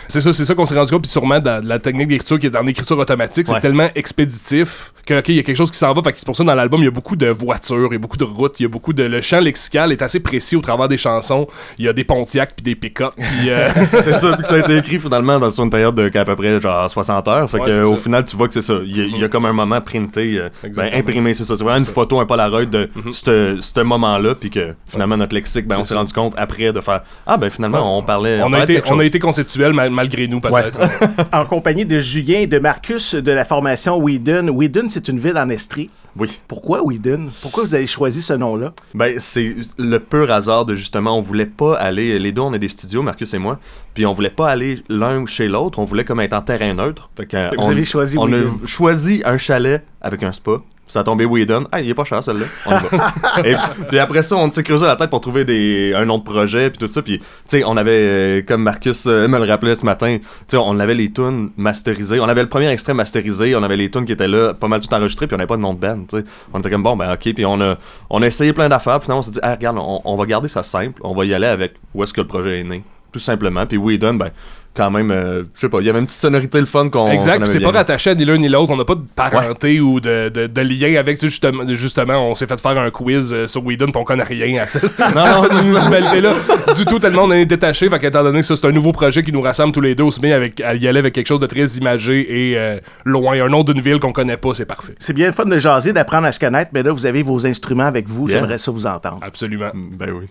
C'est 0.07 0.21
ça, 0.21 0.31
c'est 0.31 0.45
ça 0.45 0.53
qu'on 0.55 0.65
s'est 0.65 0.75
rendu 0.77 0.91
compte, 0.91 1.01
puis 1.01 1.11
sûrement 1.11 1.39
dans 1.39 1.63
la 1.65 1.79
technique 1.79 2.07
d'écriture 2.07 2.39
qui 2.43 2.47
est 2.47 2.49
dans 2.49 2.61
l'écriture 2.61 2.97
automatique, 2.99 3.47
c'est 3.47 3.53
Ouais. 3.53 3.61
tellement 3.61 3.87
expéditif 3.95 4.93
que, 5.05 5.19
ok, 5.19 5.29
il 5.29 5.35
y 5.35 5.39
a 5.39 5.43
quelque 5.43 5.55
chose 5.57 5.71
qui 5.71 5.77
s'en 5.77 5.93
va. 5.93 6.01
Fait 6.01 6.13
que 6.13 6.19
c'est 6.19 6.25
pour 6.25 6.35
ça 6.35 6.43
dans 6.43 6.55
l'album, 6.55 6.79
il 6.81 6.85
y 6.85 6.87
a 6.87 6.91
beaucoup 6.91 7.15
de 7.15 7.27
voitures, 7.27 7.87
il 7.89 7.93
y 7.93 7.95
a 7.95 7.99
beaucoup 7.99 8.17
de 8.17 8.23
routes, 8.23 8.59
il 8.59 8.63
y 8.63 8.65
a 8.65 8.69
beaucoup 8.69 8.93
de. 8.93 9.03
Le 9.03 9.21
champ 9.21 9.39
lexical 9.39 9.91
est 9.91 10.01
assez 10.01 10.19
précis 10.19 10.55
au 10.55 10.61
travers 10.61 10.87
des 10.87 10.97
chansons. 10.97 11.47
Il 11.77 11.85
y 11.85 11.87
a 11.89 11.93
des 11.93 12.03
Pontiac 12.03 12.53
puis 12.55 12.63
des 12.63 12.75
pick-up. 12.75 13.11
Euh, 13.19 13.69
c'est 14.01 14.13
ça, 14.13 14.33
puis 14.33 14.43
que 14.43 14.47
ça 14.47 14.55
a 14.55 14.59
été 14.59 14.77
écrit 14.77 14.99
finalement 14.99 15.39
dans 15.39 15.49
une 15.49 15.69
période 15.69 15.95
de 15.95 16.09
qu'à 16.09 16.23
peu 16.25 16.35
près 16.35 16.59
genre 16.61 16.89
60 16.89 17.27
heures. 17.27 17.49
Fait 17.49 17.59
Ouais, 17.59 17.65
que 17.67 17.71
c'est 17.71 17.81
au 17.87 17.95
ça. 17.95 18.01
final, 18.03 18.25
tu 18.25 18.35
vois 18.37 18.47
que 18.47 18.53
c'est 18.53 18.61
ça. 18.61 18.75
Il 18.85 18.97
y, 18.97 19.01
a, 19.01 19.03
il 19.05 19.17
y 19.17 19.23
a 19.23 19.27
comme 19.29 19.45
un 19.45 19.53
moment 19.53 19.79
printé, 19.81 20.37
euh, 20.37 20.49
ben, 20.61 20.67
Exactement. 20.69 20.99
imprimé, 20.99 21.33
c'est 21.33 21.43
ça. 21.43 21.55
C'est 21.57 21.63
vraiment 21.63 21.79
une 21.79 21.85
ça. 21.85 21.91
photo, 21.91 22.19
un 22.19 22.25
Polaroid 22.25 22.65
de 22.65 22.89
ce 23.11 23.57
ce 23.59 23.79
moment-là, 23.81 24.35
puis 24.35 24.49
que 24.49 24.73
finalement 24.87 25.17
notre 25.17 25.35
lexique, 25.35 25.67
ben, 25.67 25.77
on 25.79 25.83
s'est 25.83 25.93
ça. 25.93 25.99
rendu 25.99 26.13
compte 26.13 26.33
après 26.37 26.71
de 26.71 26.79
faire 26.81 27.01
Ah, 27.27 27.37
ben 27.37 27.49
finalement, 27.49 27.97
on 27.97 28.03
parlait. 28.03 28.39
on, 28.41 28.47
a 28.47 28.57
parlait 28.57 28.65
de 28.65 28.71
été, 28.79 28.91
on 28.93 28.99
a 28.99 29.03
été 29.05 29.19
conceptuel 29.19 29.73
mal- 29.73 29.89
malgré 29.89 30.27
nous, 30.27 30.39
peut-être. 30.39 30.79
En 31.33 31.45
compagnie 31.45 31.85
de 31.85 31.99
Julien 31.99 32.32
et 32.33 32.47
de 32.47 32.57
Marcus 32.57 33.13
de 33.15 33.31
la 33.31 33.45
formation 33.45 33.97
Whedon. 33.97 34.47
Whedon, 34.49 34.87
c'est 34.89 35.07
une 35.07 35.19
ville 35.19 35.37
en 35.37 35.49
Estrie. 35.49 35.89
Oui. 36.17 36.39
Pourquoi 36.47 36.83
Whedon? 36.83 37.29
Pourquoi 37.41 37.63
vous 37.63 37.75
avez 37.75 37.85
choisi 37.87 38.21
ce 38.21 38.33
nom-là? 38.33 38.73
Ben, 38.93 39.19
c'est 39.19 39.55
le 39.77 39.99
pur 39.99 40.31
hasard 40.31 40.65
de 40.65 40.73
justement, 40.75 41.17
on 41.17 41.21
voulait 41.21 41.45
pas 41.45 41.75
aller, 41.75 42.17
les 42.19 42.31
deux, 42.31 42.41
on 42.41 42.53
a 42.53 42.57
des 42.57 42.67
studios, 42.69 43.01
Marcus 43.03 43.33
et 43.33 43.37
moi, 43.37 43.59
puis 43.93 44.05
on 44.05 44.13
voulait 44.13 44.29
pas 44.29 44.49
aller 44.49 44.81
l'un 44.89 45.25
chez 45.25 45.47
l'autre, 45.47 45.79
on 45.79 45.85
voulait 45.85 46.03
comme 46.05 46.19
être 46.21 46.33
en 46.33 46.41
terrain 46.41 46.73
neutre. 46.73 47.09
Fait 47.15 47.25
que 47.25 47.55
vous 47.55 47.67
on, 47.67 47.71
avez 47.71 47.85
choisi 47.85 48.17
On 48.17 48.25
Whedon. 48.25 48.49
a 48.63 48.67
choisi 48.67 49.21
un 49.25 49.37
chalet 49.37 49.83
avec 50.01 50.23
un 50.23 50.31
spa. 50.31 50.61
Ça 50.85 50.99
a 50.99 51.03
tombé 51.03 51.25
Whedon. 51.25 51.65
Ah, 51.71 51.81
il 51.81 51.89
est 51.89 51.93
pas 51.93 52.03
cher, 52.03 52.23
celui-là. 52.23 52.47
On 52.65 52.71
y 52.71 52.83
va. 52.83 53.09
et 53.45 53.55
puis 53.87 53.99
après 53.99 54.21
ça, 54.21 54.35
on 54.35 54.51
s'est 54.51 54.63
creusé 54.63 54.85
la 54.85 54.95
tête 54.95 55.09
pour 55.09 55.21
trouver 55.21 55.45
des, 55.45 55.93
un 55.95 56.05
nom 56.05 56.17
de 56.17 56.23
projet, 56.23 56.69
puis 56.69 56.77
tout 56.77 56.91
ça. 56.91 57.01
Puis, 57.01 57.19
tu 57.19 57.25
sais, 57.45 57.63
on 57.65 57.77
avait, 57.77 57.91
euh, 57.91 58.41
comme 58.45 58.63
Marcus 58.63 59.05
euh, 59.07 59.27
me 59.27 59.39
le 59.39 59.45
rappelait 59.45 59.75
ce 59.75 59.85
matin, 59.85 60.17
tu 60.19 60.25
sais, 60.47 60.57
on 60.57 60.79
avait 60.79 60.93
les 60.93 61.11
tunes 61.11 61.51
masterisées. 61.55 62.19
On 62.19 62.27
avait 62.27 62.43
le 62.43 62.49
premier 62.49 62.67
extrait 62.67 62.93
masterisé, 62.93 63.55
on 63.55 63.63
avait 63.63 63.77
les 63.77 63.89
tunes 63.89 64.05
qui 64.05 64.11
étaient 64.11 64.27
là, 64.27 64.53
pas 64.53 64.67
mal 64.67 64.81
tout 64.81 64.93
enregistrées, 64.93 65.25
puis 65.25 65.35
on 65.35 65.37
n'avait 65.37 65.47
pas 65.47 65.57
de 65.57 65.61
nom 65.61 65.73
de 65.73 65.79
band, 65.79 66.03
tu 66.07 66.17
sais. 66.17 66.25
On 66.53 66.59
était 66.59 66.69
comme, 66.69 66.83
bon, 66.83 66.97
ben, 66.97 67.13
ok. 67.13 67.33
Puis 67.33 67.45
on 67.45 67.59
a, 67.61 67.77
on 68.09 68.21
a 68.21 68.25
essayé 68.25 68.51
plein 68.51 68.67
d'affaires, 68.67 68.99
puis 68.99 69.05
finalement, 69.05 69.19
on 69.19 69.23
s'est 69.23 69.31
dit, 69.31 69.39
ah, 69.41 69.53
regarde, 69.53 69.77
on, 69.79 70.01
on 70.03 70.15
va 70.15 70.25
garder 70.25 70.49
ça 70.49 70.63
simple, 70.63 71.01
on 71.03 71.13
va 71.13 71.25
y 71.25 71.33
aller 71.33 71.47
avec 71.47 71.75
où 71.95 72.03
est-ce 72.03 72.13
que 72.13 72.21
le 72.21 72.27
projet 72.27 72.59
est 72.59 72.63
né. 72.63 72.83
Tout 73.13 73.19
simplement. 73.19 73.65
Puis 73.67 73.77
Whedon, 73.77 74.15
ben, 74.15 74.31
quand 74.75 74.89
même, 74.89 75.11
euh, 75.11 75.43
je 75.55 75.61
sais 75.61 75.69
pas, 75.69 75.79
il 75.81 75.85
y 75.85 75.89
avait 75.89 75.99
une 75.99 76.05
petite 76.07 76.19
sonorité 76.19 76.59
le 76.59 76.65
fun 76.65 76.89
qu'on. 76.89 77.11
Exact, 77.11 77.45
c'est 77.45 77.59
pas 77.59 77.71
rattaché 77.71 78.09
à 78.11 78.15
ni 78.15 78.25
l'un 78.25 78.37
ni 78.37 78.49
l'autre. 78.49 78.71
On 78.71 78.77
n'a 78.77 78.85
pas 78.85 78.95
de 78.95 79.03
parenté 79.15 79.79
ou 79.79 79.99
de, 79.99 80.29
de, 80.29 80.47
de 80.47 80.61
lien 80.61 80.99
avec. 80.99 81.17
tu 81.17 81.21
sais, 81.21 81.27
Justement, 81.29 81.63
justement, 81.67 82.29
on 82.29 82.35
s'est 82.35 82.47
fait 82.47 82.59
faire 82.59 82.77
un 82.77 82.89
quiz 82.89 83.33
euh, 83.33 83.47
sur 83.47 83.63
Whedon, 83.65 83.87
puis 83.87 83.97
on 83.97 84.03
connaît 84.03 84.23
rien 84.23 84.63
à 84.63 84.67
ça. 84.67 84.79
non, 84.81 85.21
à 85.21 85.37
cette 85.37 85.51
c'est 85.51 85.57
ça. 85.57 85.63
municipalité-là. 85.63 86.33
Du 86.75 86.85
tout, 86.85 86.99
tellement 86.99 87.23
on 87.23 87.27
en 87.27 87.31
est 87.33 87.45
détaché. 87.45 87.89
Fait 87.89 87.99
qu'étant 87.99 88.23
donné 88.23 88.39
que 88.39 88.45
ça, 88.45 88.55
c'est 88.55 88.67
un 88.67 88.71
nouveau 88.71 88.91
projet 88.91 89.21
qui 89.21 89.31
nous 89.31 89.41
rassemble 89.41 89.73
tous 89.73 89.81
les 89.81 89.95
deux, 89.95 90.03
aussi 90.05 90.19
bien 90.19 90.35
avec, 90.35 90.59
à 90.61 90.73
y 90.75 90.87
aller 90.87 90.99
avec 90.99 91.13
quelque 91.13 91.27
chose 91.27 91.39
de 91.39 91.47
très 91.47 91.65
imagé 91.77 92.51
et 92.51 92.57
euh, 92.57 92.79
loin. 93.05 93.39
Un 93.43 93.49
nom 93.49 93.63
d'une 93.63 93.81
ville 93.81 93.99
qu'on 93.99 94.11
connaît 94.13 94.37
pas, 94.37 94.53
c'est 94.53 94.65
parfait. 94.65 94.95
C'est 94.97 95.13
bien 95.13 95.27
le 95.27 95.33
fun 95.33 95.45
de 95.45 95.57
jaser, 95.57 95.93
d'apprendre 95.93 96.25
à 96.27 96.31
se 96.31 96.39
connaître, 96.39 96.71
mais 96.73 96.81
là, 96.83 96.91
vous 96.91 97.05
avez 97.05 97.21
vos 97.23 97.45
instruments 97.45 97.85
avec 97.85 98.07
vous. 98.07 98.27
Yeah. 98.27 98.39
J'aimerais 98.39 98.57
ça 98.57 98.71
vous 98.71 98.87
entendre. 98.87 99.19
Absolument. 99.21 99.71
Ben 99.73 100.09
oui. 100.11 100.27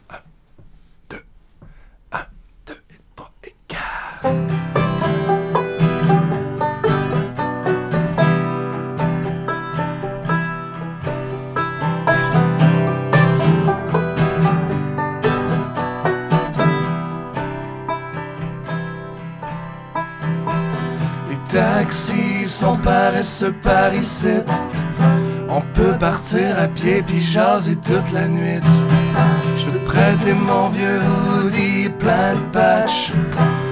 Taxis 22.63 22.65
sont 22.65 22.77
paresseux 22.77 23.55
par 23.63 23.95
ici. 23.95 24.41
On 25.49 25.61
peut 25.75 25.97
partir 25.99 26.59
à 26.59 26.69
pied 26.69 27.03
puis 27.07 27.21
jaser 27.21 27.77
toute 27.77 28.13
la 28.13 28.29
nuit. 28.29 28.61
Je 29.57 29.67
peux 29.67 29.79
te 29.79 29.85
prêter 29.85 30.35
mon 30.35 30.69
vieux 30.69 31.01
hoodie 31.37 31.91
plein 31.99 32.35
de 32.35 32.53
patch. 32.53 33.13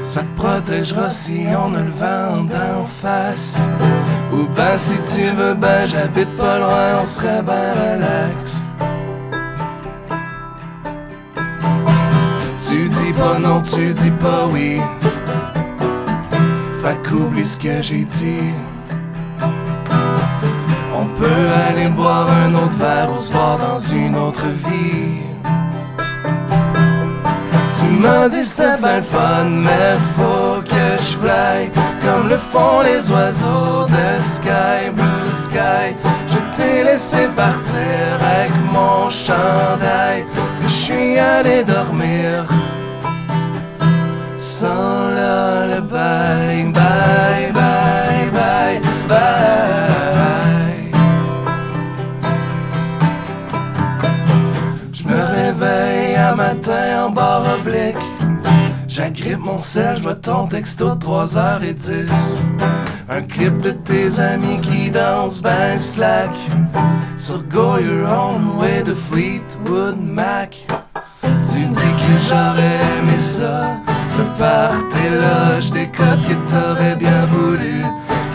Ça 0.02 0.22
te 0.22 0.40
protégera 0.40 1.10
si 1.10 1.46
on 1.56 1.74
a 1.74 1.80
le 1.80 1.90
vent 1.90 2.44
d'en 2.44 2.84
face. 2.84 3.68
Ou 4.32 4.46
ben 4.54 4.76
si 4.76 4.96
tu 5.14 5.24
veux, 5.36 5.54
ben 5.54 5.86
j'habite 5.86 6.36
pas 6.36 6.58
loin, 6.58 7.00
on 7.02 7.04
serait 7.04 7.42
ben 7.42 7.72
relax. 7.74 8.64
Tu 12.68 12.88
dis 12.88 13.12
pas 13.12 13.38
non, 13.38 13.62
tu 13.62 13.92
dis 13.92 14.10
pas 14.10 14.46
oui. 14.52 14.80
Fait 16.82 16.98
qu'oublie 17.02 17.46
ce 17.46 17.58
que 17.58 17.82
j'ai 17.82 18.04
dit. 18.04 18.69
Peut 21.20 21.48
aller 21.68 21.88
boire 21.88 22.28
un 22.30 22.54
autre 22.54 22.78
verre 22.78 23.10
ou 23.14 23.20
se 23.20 23.30
voir 23.30 23.58
dans 23.58 23.78
une 23.78 24.16
autre 24.16 24.46
vie. 24.46 25.20
Tu 27.78 27.86
m'as 28.00 28.26
dit 28.30 28.42
c'était 28.42 28.80
bien 28.80 29.02
fun, 29.02 29.44
mais 29.66 29.98
faut 30.16 30.62
que 30.62 30.86
je 30.98 31.18
fly 31.18 31.70
comme 32.02 32.30
le 32.30 32.38
font 32.38 32.80
les 32.82 33.10
oiseaux 33.10 33.86
de 33.86 34.22
Sky 34.22 34.90
Blue 34.94 35.30
Sky. 35.30 35.94
Je 36.32 36.38
t'ai 36.56 36.84
laissé 36.84 37.28
partir 37.36 37.78
avec 38.32 38.52
mon 38.72 39.10
chandail, 39.10 40.24
je 40.62 40.68
suis 40.68 41.18
allé 41.18 41.64
dormir 41.64 42.46
sans 44.38 45.10
le 45.10 45.80
bye 45.82 46.64
bye 46.72 47.52
bye 47.52 48.30
bye 48.32 48.80
bye. 49.08 49.69
Un 56.30 56.36
matin 56.36 57.06
en 57.06 57.10
barre 57.10 57.58
oblique. 57.58 57.96
J'agrippe 58.86 59.38
mon 59.38 59.58
sel, 59.58 59.96
je 59.96 60.10
ton 60.10 60.46
texto 60.46 60.94
de 60.94 61.04
3h10. 61.04 62.40
Un 63.08 63.22
clip 63.22 63.60
de 63.60 63.70
tes 63.70 64.20
amis 64.20 64.60
qui 64.60 64.90
dansent 64.90 65.42
ben 65.42 65.78
slack. 65.78 66.30
Sur 67.16 67.42
Go 67.44 67.78
Your 67.78 68.08
Own 68.08 68.58
Way 68.58 68.82
de 68.84 68.94
Fleetwood 68.94 69.96
Mac. 70.00 70.66
Tu 71.22 71.58
dis 71.58 71.92
que 72.02 72.14
j'aurais 72.28 72.78
aimé 72.98 73.18
ça, 73.18 73.80
ce 74.04 74.22
party-là. 74.38 75.60
Je 75.60 75.72
décode 75.72 76.22
que 76.28 76.34
t'aurais 76.50 76.96
bien 76.96 77.26
voulu 77.26 77.84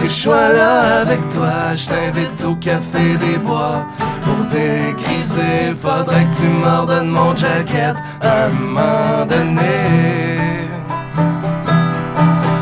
que 0.02 0.08
je 0.08 0.14
sois 0.14 0.50
là 0.50 1.02
avec 1.02 1.22
toi. 1.30 1.74
Je 1.74 1.86
t'invite 1.88 2.44
au 2.44 2.56
café 2.56 3.18
des 3.18 3.38
bois 3.38 3.86
pour 4.26 4.44
dégriser. 4.46 5.76
Faudrait 5.82 6.26
que 6.26 6.36
tu 6.36 6.48
m'ordonnes 6.48 7.10
mon 7.10 7.36
jacket 7.36 7.96
à 8.22 8.46
un 8.46 8.50
moment 8.50 9.26
donné. 9.30 9.76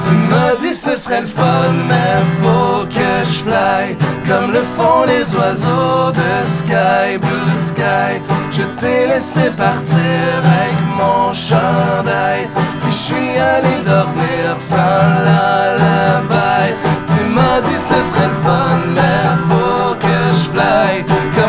Tu 0.06 0.14
m'as 0.30 0.56
dit 0.62 0.76
ce 0.76 0.96
serait 0.96 1.22
le 1.22 1.28
fun, 1.28 1.74
mais 1.88 2.22
faut 2.42 2.86
que 2.86 3.12
je 3.26 3.40
fly 3.44 3.98
comme 4.28 4.52
le 4.52 4.62
font 4.76 5.04
les 5.06 5.36
oiseaux 5.36 6.12
de 6.12 6.46
sky, 6.46 7.18
blue 7.20 7.58
sky. 7.58 8.22
Je 8.52 8.64
t'ai 8.80 9.08
laissé 9.08 9.50
partir 9.52 10.00
avec 10.44 10.76
mon 10.98 11.34
chandail, 11.34 12.48
puis 12.82 12.92
je 12.92 13.04
suis 13.08 13.38
allé 13.38 13.76
dormir 13.86 14.58
sans 14.58 15.02
lullaby. 15.26 16.74
Tu 17.08 17.24
m'as 17.26 17.62
dit 17.62 17.80
ce 17.80 18.02
serait 18.10 18.28
le 18.28 18.40
fun, 18.46 18.80
mais 18.96 19.26
faut 19.50 19.96
que 19.96 20.18
je 20.32 20.50
fly 20.52 21.04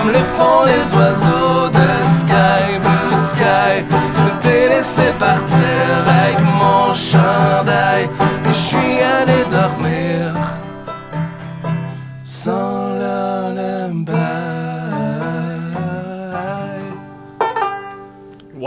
comme 0.04 0.12
le 0.12 0.18
font 0.18 0.64
les 0.66 0.94
oiseaux 0.94 1.68
de 1.70 1.88
sky, 2.04 2.78
blue 2.80 3.16
sky. 3.16 3.84
Je 3.90 4.48
t'ai 4.48 4.68
laissé 4.68 5.02
partir 5.18 5.58
avec 6.06 6.38
mon 6.40 6.94
chandail, 6.94 8.08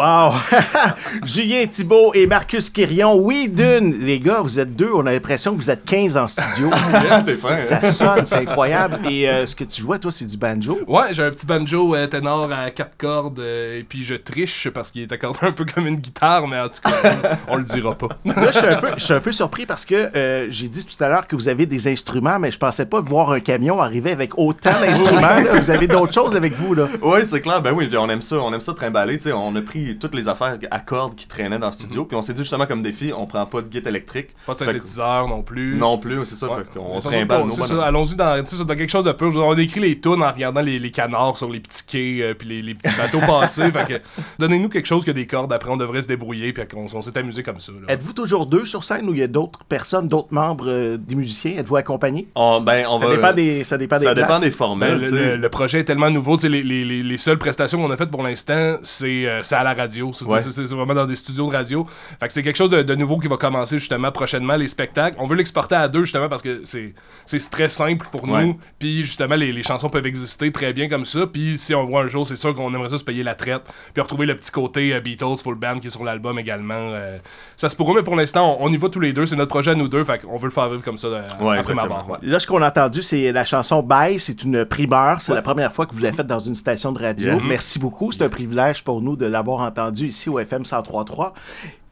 Wow! 0.07 0.35
Julien 1.23 1.67
Thibault 1.67 2.13
et 2.13 2.27
Marcus 2.27 2.69
Quirion. 2.69 3.15
Oui, 3.15 3.49
d'une. 3.49 4.05
Les 4.05 4.19
gars, 4.19 4.39
vous 4.41 4.57
êtes 4.57 4.73
deux. 4.73 4.89
On 4.93 5.05
a 5.05 5.11
l'impression 5.11 5.51
que 5.51 5.57
vous 5.57 5.69
êtes 5.69 5.83
15 5.83 6.15
en 6.15 6.27
studio. 6.29 6.69
fin, 6.71 7.57
hein? 7.57 7.61
Ça 7.61 7.83
sonne, 7.91 8.25
c'est 8.25 8.37
incroyable. 8.37 8.99
Et 9.09 9.29
euh, 9.29 9.45
ce 9.45 9.53
que 9.53 9.65
tu 9.65 9.81
jouais, 9.81 9.99
toi, 9.99 10.13
c'est 10.13 10.25
du 10.25 10.37
banjo. 10.37 10.79
Ouais, 10.87 11.13
j'ai 11.13 11.23
un 11.23 11.31
petit 11.31 11.45
banjo 11.45 11.93
euh, 11.93 12.07
ténor 12.07 12.49
à 12.53 12.71
quatre 12.71 12.95
cordes 12.97 13.39
euh, 13.39 13.79
et 13.79 13.83
puis 13.83 14.01
je 14.01 14.15
triche 14.15 14.69
parce 14.69 14.91
qu'il 14.91 15.01
est 15.01 15.11
accordé 15.11 15.39
un 15.41 15.51
peu 15.51 15.65
comme 15.65 15.87
une 15.87 15.97
guitare, 15.97 16.47
mais 16.47 16.59
en 16.59 16.69
tout 16.69 16.81
cas, 16.85 17.37
on 17.49 17.57
le 17.57 17.65
dira 17.65 17.93
pas. 17.93 18.07
Là, 18.25 18.51
je 18.51 18.57
suis 18.59 18.67
un 18.67 18.77
peu, 18.77 18.87
je 18.95 19.03
suis 19.03 19.13
un 19.13 19.19
peu 19.19 19.31
surpris 19.33 19.65
parce 19.65 19.83
que 19.83 20.09
euh, 20.15 20.47
j'ai 20.49 20.69
dit 20.69 20.85
tout 20.85 21.03
à 21.03 21.09
l'heure 21.09 21.27
que 21.27 21.35
vous 21.35 21.49
avez 21.49 21.65
des 21.65 21.89
instruments, 21.89 22.39
mais 22.39 22.51
je 22.51 22.57
pensais 22.57 22.85
pas 22.85 23.01
voir 23.01 23.31
un 23.31 23.41
camion 23.41 23.81
arriver 23.81 24.11
avec 24.11 24.37
autant 24.37 24.71
d'instruments. 24.79 25.43
Vous 25.53 25.69
avez 25.69 25.87
d'autres 25.87 26.13
choses 26.13 26.35
avec 26.37 26.53
vous, 26.53 26.73
là. 26.73 26.87
Oui, 27.01 27.19
c'est 27.25 27.41
clair. 27.41 27.61
Ben 27.61 27.73
oui, 27.73 27.87
puis 27.87 27.97
on 27.97 28.09
aime 28.09 28.21
ça. 28.21 28.37
On 28.37 28.53
aime 28.53 28.61
ça 28.61 28.73
trimballer. 28.73 29.17
tu 29.17 29.25
sais. 29.25 29.33
On 29.33 29.53
a 29.55 29.61
pris 29.61 29.96
toutes 29.97 30.15
les 30.15 30.27
affaires 30.27 30.57
à 30.71 30.79
cordes 30.79 31.15
qui 31.15 31.27
traînaient 31.27 31.59
dans 31.59 31.67
le 31.67 31.71
studio. 31.73 32.05
Puis 32.05 32.15
on 32.17 32.21
s'est 32.21 32.33
dit 32.33 32.41
justement 32.41 32.65
comme 32.65 32.81
défi, 32.81 33.11
on 33.15 33.25
prend 33.25 33.45
pas 33.45 33.61
de 33.61 33.67
guitare 33.67 33.89
électrique. 33.89 34.29
Pas 34.45 34.53
de 34.53 34.59
que- 34.59 34.65
synthétiseur 34.65 35.27
non 35.27 35.41
plus. 35.43 35.77
Non 35.77 35.97
plus, 35.97 36.25
c'est 36.25 36.35
ça. 36.35 36.47
Ouais. 36.47 36.55
Fait 36.57 37.25
bonhommes. 37.25 37.51
ça, 37.51 37.85
allons-y 37.85 38.15
dans, 38.15 38.43
dans 38.43 38.75
quelque 38.75 38.89
chose 38.89 39.03
de 39.03 39.11
peu. 39.11 39.25
On 39.37 39.57
écrit 39.57 39.79
les 39.79 39.99
tunes 39.99 40.21
en 40.23 40.31
regardant 40.31 40.61
les, 40.61 40.79
les 40.79 40.91
canards 40.91 41.37
sur 41.37 41.49
les 41.49 41.59
petits 41.59 41.85
quais 41.85 42.17
euh, 42.21 42.33
puis 42.33 42.47
les, 42.47 42.61
les 42.61 42.75
petits 42.75 42.95
bateaux 42.97 43.19
passés. 43.19 43.71
Fait 43.71 43.85
que 43.87 44.01
donnez-nous 44.39 44.69
quelque 44.69 44.85
chose 44.85 45.03
qui 45.03 45.09
a 45.09 45.13
des 45.13 45.27
cordes. 45.27 45.51
Après, 45.53 45.69
on 45.69 45.77
devrait 45.77 46.01
se 46.01 46.07
débrouiller 46.07 46.53
puis 46.53 46.63
on, 46.75 46.85
on 46.93 47.01
s'est 47.01 47.17
amusé 47.17 47.43
comme 47.43 47.59
ça. 47.59 47.71
là. 47.71 47.93
Êtes-vous 47.93 48.13
toujours 48.13 48.45
deux 48.45 48.65
sur 48.65 48.83
scène 48.83 49.07
ou 49.09 49.13
il 49.13 49.19
y 49.19 49.23
a 49.23 49.27
d'autres 49.27 49.59
personnes, 49.65 50.07
d'autres 50.07 50.33
membres 50.33 50.65
euh, 50.67 50.97
des 50.97 51.15
musiciens? 51.15 51.57
Êtes-vous 51.57 51.75
accompagnés? 51.77 52.27
On- 52.35 52.61
ben, 52.61 52.85
on 52.89 52.97
Ça 52.99 53.07
va- 53.07 53.15
dépend 53.15 53.33
des, 53.33 53.63
ça 53.63 53.77
dépend 53.77 53.97
des 53.97 54.05
Ça 54.05 54.13
dépend 54.13 54.27
places. 54.27 54.41
des 54.41 54.49
Ben, 54.49 54.55
formels. 54.55 54.99
le, 55.39 55.49
projet 55.49 55.79
est 55.79 55.83
tellement 55.83 56.09
nouveau. 56.09 56.37
Les, 56.43 56.49
les, 56.63 56.83
les, 56.85 57.03
les 57.03 57.17
seules 57.17 57.37
prestations 57.37 57.81
qu'on 57.81 57.91
a 57.91 57.97
faites 57.97 58.11
pour 58.11 58.23
l'instant, 58.23 58.77
c'est 58.83 59.25
euh, 59.27 59.41
c'est 59.43 59.55
à 59.55 59.63
la 59.63 59.73
radio. 59.73 59.86
C'est 60.13 60.25
Ouais. 60.25 60.39
c'est- 60.39 60.51
c'est 60.51 60.63
vraiment 60.75 60.93
dans 60.93 61.05
des 61.05 61.15
studios 61.15 61.49
de 61.49 61.55
radio. 61.55 61.85
Fait 62.19 62.27
que 62.27 62.33
c'est 62.33 62.43
quelque 62.43 62.55
chose 62.57 62.69
de, 62.69 62.81
de 62.81 62.95
nouveau 62.95 63.17
qui 63.17 63.27
va 63.27 63.37
commencer 63.37 63.77
justement 63.77 64.11
prochainement, 64.11 64.55
les 64.55 64.67
spectacles. 64.67 65.15
On 65.19 65.25
veut 65.25 65.35
l'exporter 65.35 65.75
à 65.75 65.87
deux 65.87 66.03
justement 66.03 66.29
parce 66.29 66.41
que 66.41 66.61
c'est 66.63 66.93
c'est 67.25 67.49
très 67.49 67.69
simple 67.69 68.07
pour 68.11 68.27
Ouais. 68.29 68.45
nous. 68.45 68.57
Puis 68.79 69.03
justement, 69.03 69.35
les, 69.35 69.51
les 69.51 69.63
chansons 69.63 69.89
peuvent 69.89 70.05
exister 70.05 70.51
très 70.51 70.73
bien 70.73 70.87
comme 70.89 71.05
ça. 71.05 71.27
Puis 71.27 71.57
si 71.57 71.73
on 71.75 71.85
voit 71.85 72.03
un 72.03 72.07
jour, 72.07 72.25
c'est 72.25 72.35
sûr 72.35 72.53
qu'on 72.53 72.73
aimerait 72.73 72.89
ça 72.89 72.97
se 72.97 73.03
payer 73.03 73.23
la 73.23 73.35
traite. 73.35 73.63
Puis 73.93 74.01
retrouver 74.01 74.25
le 74.25 74.35
petit 74.35 74.51
côté 74.51 74.93
euh, 74.93 74.99
Beatles, 74.99 75.37
full 75.43 75.55
band 75.55 75.79
qui 75.79 75.87
est 75.87 75.91
sur 75.91 76.03
l'album 76.03 76.37
également. 76.39 76.73
euh, 76.75 77.17
ça 77.55 77.69
se 77.69 77.75
pourra, 77.75 77.93
mais 77.93 78.03
pour 78.03 78.15
l'instant, 78.15 78.57
on, 78.59 78.67
on 78.67 78.71
y 78.73 78.77
va 78.77 78.89
tous 78.89 78.99
les 78.99 79.13
deux. 79.13 79.25
C'est 79.25 79.35
notre 79.35 79.49
projet 79.49 79.71
à 79.71 79.75
nous 79.75 79.87
deux. 79.87 80.03
Fait 80.03 80.19
qu'on 80.19 80.37
veut 80.37 80.45
le 80.47 80.51
faire 80.51 80.69
vivre 80.69 80.83
comme 80.83 80.97
ça 80.97 81.07
euh, 81.07 81.21
Ouais, 81.41 81.57
après 81.59 81.73
ma 81.73 81.87
barre. 81.87 82.09
ouais. 82.09 82.17
Là, 82.21 82.39
ce 82.39 82.47
qu'on 82.47 82.61
a 82.61 82.67
entendu, 82.69 83.01
c'est 83.01 83.31
la 83.31 83.45
chanson 83.45 83.81
Bye. 83.83 84.19
C'est 84.19 84.43
une 84.43 84.65
primeur. 84.65 85.21
C'est 85.21 85.33
la 85.33 85.41
première 85.41 85.71
fois 85.73 85.85
que 85.85 85.93
vous 85.93 85.99
l'avez 86.01 86.15
faite 86.15 86.27
dans 86.27 86.39
une 86.39 86.55
station 86.55 86.91
de 86.91 86.99
radio. 86.99 87.33
Yeah. 87.33 87.39
Merci 87.43 87.79
beaucoup. 87.79 88.11
C'est 88.11 88.23
un 88.23 88.29
privilège 88.29 88.83
pour 88.83 89.01
nous 89.01 89.15
de 89.15 89.25
l'avoir 89.25 89.59
entendu 89.61 89.76
ici 89.93 90.29
au 90.29 90.39
FM 90.39 90.63
103.3. 90.63 91.33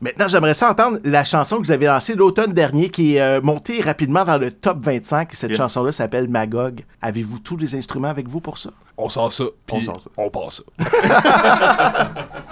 Maintenant, 0.02 0.28
j'aimerais 0.28 0.54
ça 0.54 0.70
entendre 0.70 1.00
la 1.04 1.24
chanson 1.24 1.58
que 1.58 1.64
vous 1.64 1.72
avez 1.72 1.86
lancée 1.86 2.16
l'automne 2.16 2.52
dernier 2.54 2.90
qui 2.90 3.16
est 3.16 3.22
euh, 3.22 3.42
montée 3.42 3.82
rapidement 3.82 4.26
dans 4.26 4.38
le 4.38 4.52
top 4.52 4.78
25. 4.80 5.30
Cette 5.34 5.52
Yes. 5.52 5.58
chanson-là 5.58 5.92
s'appelle 5.92 6.28
Magog. 6.28 6.84
Avez-vous 7.02 7.40
tous 7.40 7.58
les 7.58 7.76
instruments 7.76 8.10
avec 8.10 8.28
vous 8.28 8.42
pour 8.42 8.58
ça? 8.58 8.72
On 8.98 9.10
sort 9.10 9.32
ça. 9.32 9.46
Puis 9.66 9.78
On 9.78 9.82
sort 9.82 10.02
ça. 10.02 10.10
On 10.18 10.30
passe 10.30 10.62
ça. 10.80 12.06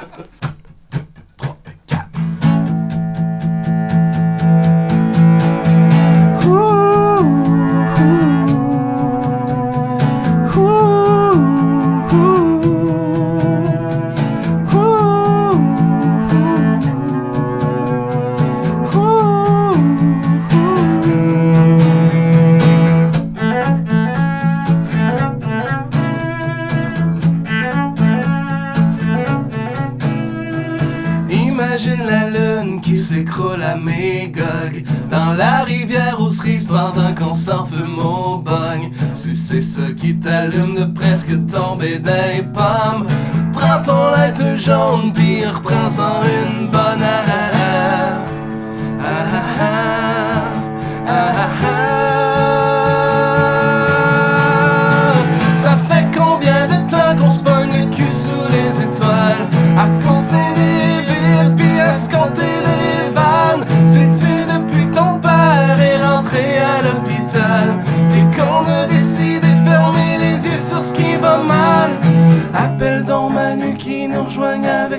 Imagine 31.73 32.05
la 32.05 32.29
lune 32.29 32.81
qui 32.81 32.95
s'écroule 32.95 33.63
à 33.63 33.75
Magog. 33.75 34.83
Dans 35.09 35.33
la 35.33 35.63
rivière 35.63 36.21
aux 36.21 36.29
cerises 36.29 36.65
pendant 36.65 37.15
qu'on 37.15 37.33
s'en 37.33 37.65
fume 37.65 37.97
au 37.97 38.37
bogne. 38.37 38.91
Si 39.15 39.35
c'est 39.35 39.59
ça 39.59 39.81
qui 39.97 40.15
t'allume 40.15 40.75
de 40.75 40.85
presque 40.85 41.31
tomber 41.47 41.97
d'un 41.97 42.43
pomme 42.53 43.07
Prends 43.53 43.81
ton 43.81 44.11
light 44.11 44.55
jaune 44.55 45.11
puis 45.15 45.43
reprends-en 45.47 46.21
une 46.21 46.67
bonne 46.67 47.01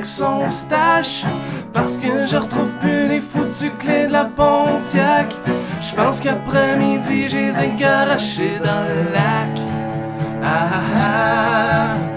son 0.05 0.47
stash 0.49 1.25
Parce 1.73 1.97
que 1.97 2.27
je 2.27 2.37
retrouve 2.37 2.71
plus 2.81 3.09
les 3.09 3.21
foutues 3.21 3.73
clés 3.79 4.07
de 4.07 4.13
la 4.13 4.25
Pontiac. 4.25 5.35
Je 5.81 5.95
pense 5.95 6.21
qu'après-midi 6.21 7.29
j'ai 7.29 7.51
les 7.51 7.59
dans 8.63 8.83
le 8.83 9.13
lac. 9.13 9.59
Ah 10.43 10.69
ah 10.73 10.81
ah 10.97 12.14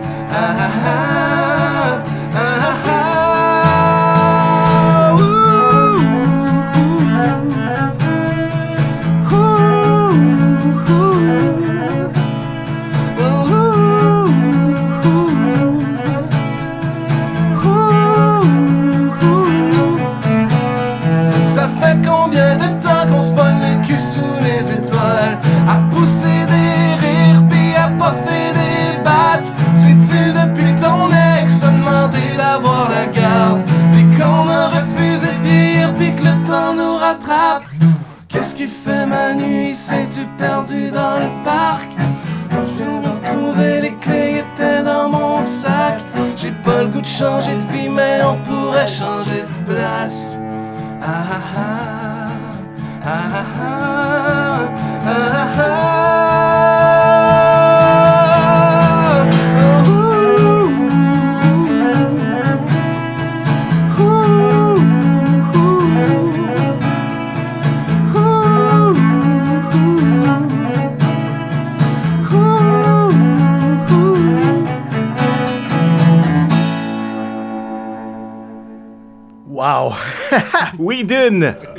Qu'est-ce 38.37 38.55
qui 38.55 38.67
fait 38.67 39.07
ma 39.07 39.33
nuit? 39.33 39.73
C'est-tu 39.73 40.23
perdu 40.37 40.91
dans 40.91 41.17
le 41.17 41.43
parc? 41.43 41.87
J'ai 42.77 42.83
retrouvé 42.83 43.81
les 43.81 43.95
clés 43.95 44.43
étaient 44.43 44.83
dans 44.83 45.09
mon 45.09 45.41
sac. 45.41 45.97
J'ai 46.35 46.51
pas 46.63 46.83
le 46.83 46.89
goût 46.89 47.01
de 47.01 47.07
changer 47.07 47.55
de 47.55 47.73
vie 47.73 47.89
mais 47.89 48.19
on 48.23 48.35
pourrait 48.47 48.85
changer 48.85 49.41
de 49.41 49.73
place. 49.73 50.37
Ah. 51.01 51.15
Ah 53.03 53.13
ah 53.33 53.45
ah. 53.59 54.59
Ah 55.03 55.17
ah 55.17 55.47
ah 55.57 56.06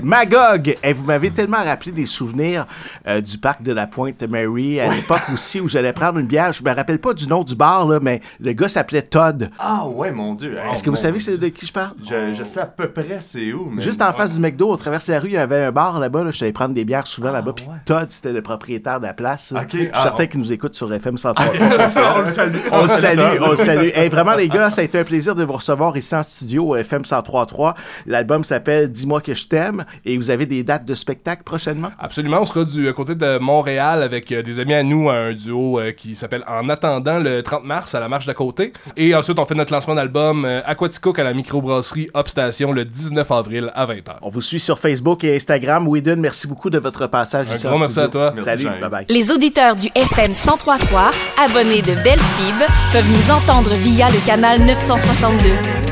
Magog. 0.03 0.77
Et 0.83 0.93
vous 0.93 1.05
m'avez 1.05 1.31
tellement 1.31 1.63
rappelé 1.65 1.93
des 1.93 2.07
souvenirs 2.07 2.67
euh, 3.07 3.21
du 3.21 3.39
parc 3.39 3.63
de 3.63 3.73
la 3.73 3.87
Pointe-Mary 3.87 4.81
à 4.81 4.95
l'époque 4.95 5.23
aussi 5.33 5.61
où 5.61 5.69
j'allais 5.69 5.93
prendre 5.93 6.19
une 6.19 6.27
bière. 6.27 6.53
Je 6.53 6.63
me 6.63 6.75
rappelle 6.75 6.99
pas 6.99 7.15
du 7.15 7.27
nom 7.27 7.45
du 7.45 7.55
bar, 7.55 7.87
là, 7.89 7.99
mais 8.01 8.21
le 8.41 8.53
gars 8.53 8.69
s'appelait 8.69 9.03
Todd. 9.03 9.51
Ah 9.59 9.87
ouais, 9.87 10.13
mon 10.13 10.35
Dieu. 10.35 10.57
Est-ce 10.73 10.83
que 10.83 10.91
vous 10.91 10.97
savez 10.97 11.19
c'est 11.21 11.39
de 11.39 11.49
qui 11.49 11.67
je 11.67 11.73
parle? 11.73 11.95
Je, 12.09 12.35
je 12.35 12.45
sais 12.45 12.61
à 12.61 12.67
peu 12.67 12.89
près 12.89 13.19
c'est 13.21 13.53
où. 13.53 13.71
Mais... 13.71 13.83
Juste 13.83 14.03
en 14.03 14.13
face 14.13 14.35
du 14.35 14.41
McDo, 14.41 14.73
on 14.73 14.77
traverse 14.77 15.09
la 15.09 15.21
rue, 15.21 15.29
il 15.29 15.35
y 15.35 15.39
avait 15.39 15.65
un 15.65 15.73
bar 15.73 15.99
là-bas. 15.99 16.25
Là, 16.25 16.31
je 16.31 16.45
allais 16.45 16.53
prendre 16.53 16.75
des 16.75 16.85
bières 16.85 17.07
souvent 17.07 17.33
là-bas. 17.33 17.53
Puis 17.55 17.67
ouais. 17.67 17.77
Todd, 17.85 18.07
c'était 18.11 18.33
le 18.33 18.43
propriétaire 18.43 19.01
de 19.01 19.07
la 19.07 19.15
place. 19.15 19.53
Ok, 19.57 19.69
Je 19.73 19.77
suis 19.79 19.91
ah, 19.93 20.03
certain 20.03 20.27
qu'il 20.27 20.41
nous 20.41 20.53
écoute 20.53 20.75
sur 20.75 20.93
FM 20.93 21.19
103. 21.19 21.47
on 21.61 22.23
le 22.23 22.27
salue. 22.27 22.57
On 22.73 22.83
le 22.83 22.89
salue, 22.89 23.41
on 23.41 23.51
le 23.51 23.57
salue. 23.57 23.89
Hey, 23.95 24.09
vraiment, 24.09 24.35
les 24.35 24.49
gars, 24.49 24.71
ça 24.71 24.83
a 24.83 24.85
été 24.85 24.99
un 24.99 25.05
plaisir 25.05 25.35
de 25.35 25.45
vous 25.45 25.55
recevoir 25.55 25.97
ici 25.97 26.15
en 26.15 26.23
studio 26.23 26.69
au 26.69 26.77
FM 26.77 27.03
103.3. 27.03 27.75
L'album 28.07 28.45
s'appelle 28.45 28.91
Dis-moi 28.91 29.21
que 29.21 29.35
je 29.35 29.38
t'aime 29.47 29.85
et 30.05 30.17
vous 30.17 30.31
avez 30.31 30.47
des 30.47 30.63
dates 30.63 30.85
de 30.85 30.95
spectacle 30.95 31.43
prochainement? 31.45 31.91
Absolument, 31.99 32.39
on 32.41 32.45
sera 32.45 32.65
du 32.65 32.87
euh, 32.87 32.93
côté 32.93 33.15
de 33.15 33.39
Montréal 33.39 34.03
avec 34.03 34.33
euh, 34.33 34.43
des 34.43 34.61
amis 34.61 34.75
à 34.75 34.83
nous, 34.83 35.09
un 35.11 35.33
duo 35.33 35.79
euh, 35.79 35.93
qui 35.93 36.17
s'appelle 36.17 36.45
En 36.49 36.69
attendant 36.69 37.19
le 37.19 37.43
30 37.43 37.65
mars 37.65 37.95
à 37.95 38.01
la 38.01 38.09
marche 38.09 38.27
d'à 38.27 38.35
côté. 38.35 38.73
Et 38.97 39.15
ensuite, 39.15 39.39
on 39.39 39.45
fait 39.47 39.55
notre 39.55 39.73
lancement 39.73 39.95
d'album 39.95 40.45
Aquaticook 40.65 41.19
à 41.19 41.25
la 41.25 41.35
microbrasserie 41.35 42.09
Upstation 42.17 42.73
le 42.73 42.85
19 42.85 43.31
avril 43.31 43.71
à 43.75 43.87
20h. 43.87 44.17
On 44.23 44.29
vous 44.31 44.41
suit 44.41 44.61
sur 44.61 44.79
Facebook 44.79 45.25
et 45.25 45.37
Instagram. 45.37 45.87
Whedon, 45.87 46.17
merci 46.19 46.47
beaucoup 46.47 46.71
de 46.71 46.79
votre 46.79 47.07
passage 47.07 47.47
Un 47.51 47.55
ici 47.55 47.67
grand 47.67 47.77
en 47.77 47.79
merci 47.81 47.93
studio. 47.93 48.09
à 48.09 48.11
toi. 48.13 48.33
Merci, 48.35 48.49
Salut, 48.51 48.63
Jean-Yves. 48.65 48.81
bye 48.81 48.91
bye. 48.91 49.07
Les 49.09 49.31
auditeurs 49.31 49.75
du 49.77 49.89
FM 49.95 50.31
1033, 50.31 51.11
abonnés 51.45 51.83
de 51.83 51.95
Belle 52.03 52.19
Fib, 52.19 52.57
peuvent 52.93 53.09
nous 53.11 53.31
entendre 53.33 53.75
via 53.75 54.09
le 54.09 54.27
canal 54.27 54.61
962. 54.61 55.49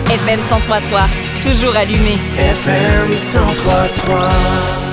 FM 0.08 0.38
1033, 0.40 1.02
toujours 1.46 1.76
allumé. 1.76 2.18
FM 2.38 3.08
1033 3.08 4.85